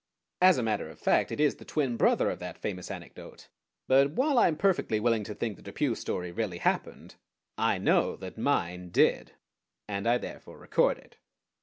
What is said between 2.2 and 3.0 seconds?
of that famous